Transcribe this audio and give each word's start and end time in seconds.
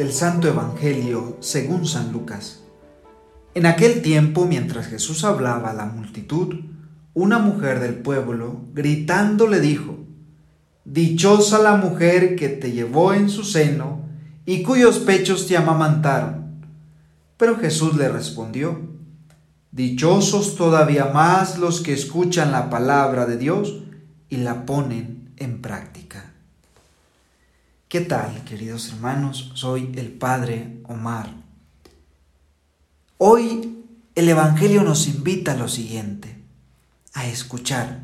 del 0.00 0.14
Santo 0.14 0.48
Evangelio 0.48 1.36
según 1.40 1.86
San 1.86 2.10
Lucas. 2.10 2.60
En 3.52 3.66
aquel 3.66 4.00
tiempo, 4.00 4.46
mientras 4.46 4.86
Jesús 4.86 5.24
hablaba 5.24 5.72
a 5.72 5.74
la 5.74 5.84
multitud, 5.84 6.54
una 7.12 7.38
mujer 7.38 7.80
del 7.80 7.96
pueblo, 7.96 8.62
gritando, 8.72 9.46
le 9.46 9.60
dijo, 9.60 9.98
Dichosa 10.86 11.58
la 11.58 11.76
mujer 11.76 12.34
que 12.34 12.48
te 12.48 12.72
llevó 12.72 13.12
en 13.12 13.28
su 13.28 13.44
seno 13.44 14.00
y 14.46 14.62
cuyos 14.62 15.00
pechos 15.00 15.46
te 15.46 15.58
amamantaron. 15.58 16.64
Pero 17.36 17.58
Jesús 17.58 17.94
le 17.98 18.08
respondió, 18.08 18.80
Dichosos 19.70 20.56
todavía 20.56 21.10
más 21.12 21.58
los 21.58 21.82
que 21.82 21.92
escuchan 21.92 22.52
la 22.52 22.70
palabra 22.70 23.26
de 23.26 23.36
Dios 23.36 23.82
y 24.30 24.38
la 24.38 24.64
ponen 24.64 25.34
en 25.36 25.60
práctica. 25.60 26.29
¿Qué 27.90 28.00
tal, 28.02 28.44
queridos 28.44 28.90
hermanos? 28.90 29.50
Soy 29.54 29.90
el 29.96 30.12
Padre 30.12 30.80
Omar. 30.84 31.34
Hoy 33.18 33.84
el 34.14 34.28
Evangelio 34.28 34.84
nos 34.84 35.08
invita 35.08 35.54
a 35.54 35.56
lo 35.56 35.66
siguiente, 35.66 36.40
a 37.14 37.26
escuchar. 37.26 37.98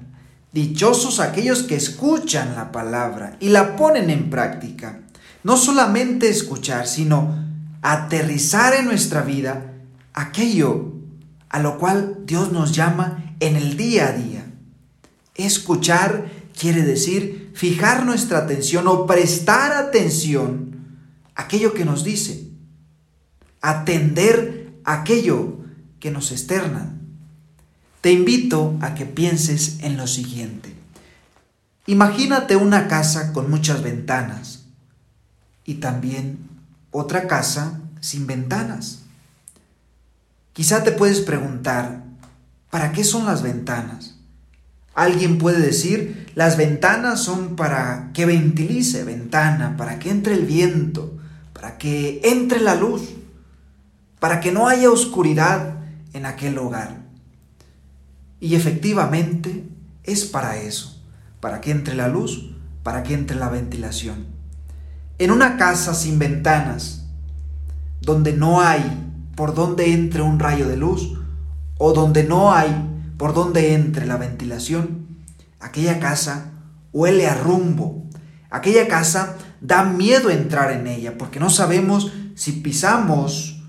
Dichosos 0.50 1.20
aquellos 1.20 1.62
que 1.62 1.76
escuchan 1.76 2.56
la 2.56 2.72
palabra 2.72 3.36
y 3.38 3.50
la 3.50 3.76
ponen 3.76 4.10
en 4.10 4.28
práctica. 4.28 5.02
No 5.44 5.56
solamente 5.56 6.28
escuchar, 6.28 6.88
sino 6.88 7.46
aterrizar 7.80 8.74
en 8.74 8.86
nuestra 8.86 9.22
vida 9.22 9.72
aquello 10.14 10.94
a 11.48 11.60
lo 11.60 11.78
cual 11.78 12.24
Dios 12.26 12.50
nos 12.50 12.72
llama 12.72 13.36
en 13.38 13.54
el 13.54 13.76
día 13.76 14.08
a 14.08 14.12
día. 14.14 14.46
Escuchar 15.36 16.28
quiere 16.58 16.82
decir 16.82 17.52
fijar 17.54 18.04
nuestra 18.04 18.38
atención 18.38 18.88
o 18.88 19.06
prestar 19.06 19.72
atención 19.72 20.76
a 21.34 21.42
aquello 21.42 21.74
que 21.74 21.84
nos 21.84 22.02
dice, 22.02 22.48
atender 23.60 24.72
aquello 24.84 25.58
que 26.00 26.10
nos 26.10 26.32
externa. 26.32 26.94
Te 28.00 28.12
invito 28.12 28.76
a 28.80 28.94
que 28.94 29.04
pienses 29.04 29.80
en 29.80 29.96
lo 29.96 30.06
siguiente. 30.06 30.74
Imagínate 31.86 32.56
una 32.56 32.88
casa 32.88 33.32
con 33.32 33.50
muchas 33.50 33.82
ventanas 33.82 34.64
y 35.64 35.74
también 35.74 36.38
otra 36.90 37.26
casa 37.26 37.80
sin 38.00 38.26
ventanas. 38.26 39.02
Quizá 40.52 40.82
te 40.82 40.92
puedes 40.92 41.20
preguntar, 41.20 42.02
¿para 42.70 42.92
qué 42.92 43.04
son 43.04 43.26
las 43.26 43.42
ventanas? 43.42 44.15
Alguien 44.96 45.36
puede 45.36 45.60
decir, 45.60 46.26
las 46.34 46.56
ventanas 46.56 47.22
son 47.22 47.54
para 47.54 48.10
que 48.14 48.24
ventilice, 48.24 49.04
ventana, 49.04 49.76
para 49.76 49.98
que 49.98 50.08
entre 50.08 50.32
el 50.32 50.46
viento, 50.46 51.18
para 51.52 51.76
que 51.76 52.22
entre 52.24 52.60
la 52.60 52.74
luz, 52.74 53.02
para 54.18 54.40
que 54.40 54.52
no 54.52 54.68
haya 54.68 54.90
oscuridad 54.90 55.76
en 56.14 56.24
aquel 56.24 56.56
hogar. 56.56 57.02
Y 58.40 58.54
efectivamente 58.54 59.68
es 60.02 60.24
para 60.24 60.56
eso, 60.56 60.98
para 61.40 61.60
que 61.60 61.72
entre 61.72 61.94
la 61.94 62.08
luz, 62.08 62.54
para 62.82 63.02
que 63.02 63.12
entre 63.12 63.36
la 63.36 63.50
ventilación. 63.50 64.24
En 65.18 65.30
una 65.30 65.58
casa 65.58 65.92
sin 65.92 66.18
ventanas, 66.18 67.04
donde 68.00 68.32
no 68.32 68.62
hay 68.62 68.82
por 69.34 69.54
donde 69.54 69.92
entre 69.92 70.22
un 70.22 70.38
rayo 70.38 70.66
de 70.66 70.78
luz 70.78 71.18
o 71.76 71.92
donde 71.92 72.24
no 72.24 72.52
hay 72.52 72.74
por 73.16 73.34
donde 73.34 73.74
entre 73.74 74.06
la 74.06 74.16
ventilación, 74.16 75.06
aquella 75.60 75.98
casa 76.00 76.52
huele 76.92 77.26
a 77.26 77.34
rumbo. 77.34 78.04
Aquella 78.50 78.88
casa 78.88 79.36
da 79.60 79.84
miedo 79.84 80.30
entrar 80.30 80.72
en 80.72 80.86
ella 80.86 81.18
porque 81.18 81.40
no 81.40 81.50
sabemos 81.50 82.12
si 82.34 82.52
pisamos 82.52 83.62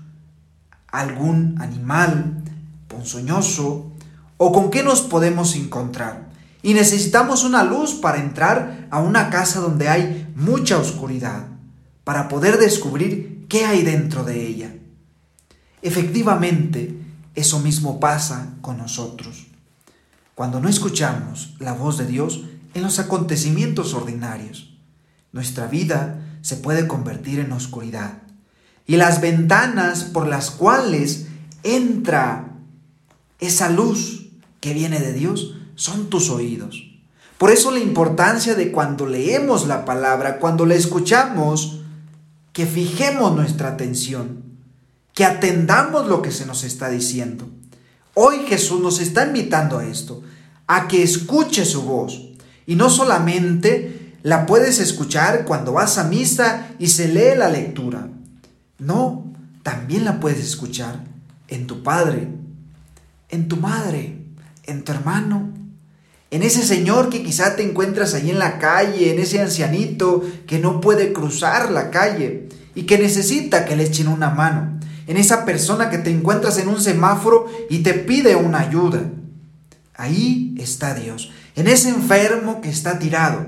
algún 0.86 1.56
animal 1.60 2.42
ponzoñoso 2.86 3.92
o 4.36 4.52
con 4.52 4.70
qué 4.70 4.82
nos 4.82 5.02
podemos 5.02 5.56
encontrar. 5.56 6.28
Y 6.62 6.74
necesitamos 6.74 7.44
una 7.44 7.64
luz 7.64 7.94
para 7.94 8.18
entrar 8.18 8.88
a 8.90 9.00
una 9.00 9.30
casa 9.30 9.60
donde 9.60 9.88
hay 9.88 10.32
mucha 10.34 10.78
oscuridad, 10.78 11.46
para 12.04 12.28
poder 12.28 12.58
descubrir 12.58 13.46
qué 13.48 13.64
hay 13.64 13.82
dentro 13.82 14.24
de 14.24 14.46
ella. 14.46 14.74
Efectivamente, 15.82 16.98
eso 17.38 17.60
mismo 17.60 18.00
pasa 18.00 18.54
con 18.60 18.78
nosotros. 18.78 19.46
Cuando 20.34 20.60
no 20.60 20.68
escuchamos 20.68 21.54
la 21.60 21.72
voz 21.72 21.96
de 21.98 22.06
Dios 22.06 22.44
en 22.74 22.82
los 22.82 22.98
acontecimientos 22.98 23.94
ordinarios, 23.94 24.76
nuestra 25.32 25.66
vida 25.66 26.20
se 26.42 26.56
puede 26.56 26.88
convertir 26.88 27.38
en 27.38 27.52
oscuridad. 27.52 28.22
Y 28.86 28.96
las 28.96 29.20
ventanas 29.20 30.04
por 30.04 30.26
las 30.26 30.50
cuales 30.50 31.28
entra 31.62 32.56
esa 33.38 33.70
luz 33.70 34.30
que 34.60 34.74
viene 34.74 34.98
de 34.98 35.12
Dios 35.12 35.54
son 35.76 36.10
tus 36.10 36.30
oídos. 36.30 36.90
Por 37.36 37.50
eso 37.50 37.70
la 37.70 37.78
importancia 37.78 38.56
de 38.56 38.72
cuando 38.72 39.06
leemos 39.06 39.68
la 39.68 39.84
palabra, 39.84 40.40
cuando 40.40 40.66
la 40.66 40.74
escuchamos, 40.74 41.82
que 42.52 42.66
fijemos 42.66 43.36
nuestra 43.36 43.68
atención 43.68 44.47
que 45.18 45.24
atendamos 45.24 46.06
lo 46.06 46.22
que 46.22 46.30
se 46.30 46.46
nos 46.46 46.62
está 46.62 46.88
diciendo. 46.90 47.48
Hoy 48.14 48.44
Jesús 48.46 48.80
nos 48.80 49.00
está 49.00 49.26
invitando 49.26 49.78
a 49.78 49.84
esto, 49.84 50.22
a 50.68 50.86
que 50.86 51.02
escuche 51.02 51.64
su 51.64 51.82
voz. 51.82 52.36
Y 52.66 52.76
no 52.76 52.88
solamente 52.88 54.14
la 54.22 54.46
puedes 54.46 54.78
escuchar 54.78 55.44
cuando 55.44 55.72
vas 55.72 55.98
a 55.98 56.04
misa 56.04 56.68
y 56.78 56.86
se 56.86 57.08
lee 57.08 57.36
la 57.36 57.48
lectura. 57.48 58.06
No, 58.78 59.24
también 59.64 60.04
la 60.04 60.20
puedes 60.20 60.38
escuchar 60.38 61.02
en 61.48 61.66
tu 61.66 61.82
padre, 61.82 62.28
en 63.28 63.48
tu 63.48 63.56
madre, 63.56 64.18
en 64.66 64.84
tu 64.84 64.92
hermano, 64.92 65.52
en 66.30 66.44
ese 66.44 66.62
señor 66.62 67.08
que 67.08 67.24
quizá 67.24 67.56
te 67.56 67.64
encuentras 67.64 68.14
ahí 68.14 68.30
en 68.30 68.38
la 68.38 68.60
calle, 68.60 69.12
en 69.12 69.18
ese 69.18 69.40
ancianito 69.40 70.22
que 70.46 70.60
no 70.60 70.80
puede 70.80 71.12
cruzar 71.12 71.72
la 71.72 71.90
calle 71.90 72.48
y 72.76 72.84
que 72.84 72.98
necesita 72.98 73.64
que 73.64 73.74
le 73.74 73.82
echen 73.82 74.06
una 74.06 74.30
mano 74.30 74.77
en 75.08 75.16
esa 75.16 75.44
persona 75.46 75.88
que 75.88 75.98
te 75.98 76.10
encuentras 76.10 76.58
en 76.58 76.68
un 76.68 76.80
semáforo 76.80 77.46
y 77.70 77.78
te 77.78 77.94
pide 77.94 78.36
una 78.36 78.60
ayuda. 78.60 79.10
Ahí 79.94 80.54
está 80.58 80.94
Dios, 80.94 81.32
en 81.56 81.66
ese 81.66 81.88
enfermo 81.88 82.60
que 82.60 82.68
está 82.68 82.98
tirado. 82.98 83.46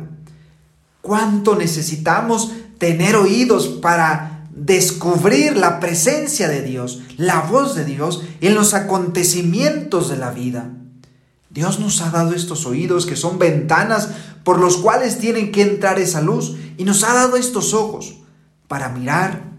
¿Cuánto 1.03 1.54
necesitamos 1.56 2.53
tener 2.78 3.15
oídos 3.15 3.69
para 3.69 4.47
descubrir 4.50 5.56
la 5.56 5.81
presencia 5.81 6.48
de 6.48 6.62
Dios, 6.62 7.03
la 7.19 7.43
voz 7.43 7.75
de 7.75 7.84
Dios 7.84 8.22
en 8.41 8.54
los 8.54 8.72
acontecimientos 8.72 10.09
de 10.09 10.16
la 10.16 10.31
vida? 10.31 10.71
Dios 11.50 11.78
nos 11.78 12.00
ha 12.00 12.10
dado 12.10 12.32
estos 12.32 12.65
oídos 12.65 13.04
que 13.04 13.16
son 13.16 13.38
ventanas 13.38 14.09
por 14.44 14.59
los 14.59 14.78
cuales 14.78 15.19
tienen 15.19 15.53
que 15.53 15.62
entrar 15.62 15.98
esa 15.98 16.22
luz 16.22 16.56
y 16.78 16.84
nos 16.84 17.04
ha 17.04 17.12
dado 17.12 17.37
estos 17.37 17.75
ojos 17.75 18.16
para 18.66 18.88
mirar 18.88 19.50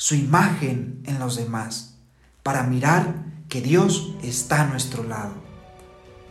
su 0.00 0.14
imagen 0.14 1.02
en 1.04 1.18
los 1.18 1.36
demás, 1.36 1.98
para 2.42 2.62
mirar 2.62 3.22
que 3.50 3.60
Dios 3.60 4.14
está 4.22 4.62
a 4.62 4.66
nuestro 4.66 5.04
lado. 5.04 5.34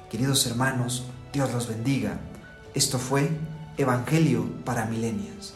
Queridos 0.10 0.48
hermanos, 0.48 1.06
Dios 1.32 1.54
los 1.54 1.68
bendiga. 1.68 2.20
Esto 2.74 2.98
fue 2.98 3.30
Evangelio 3.78 4.50
para 4.66 4.88
Milenias. 4.88 5.54